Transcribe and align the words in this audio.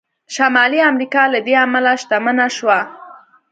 شمالي 0.35 0.79
امریکا 0.91 1.23
له 1.33 1.39
دې 1.45 1.53
امله 1.65 1.91
شتمنه 2.01 2.47
شوه. 2.57 2.79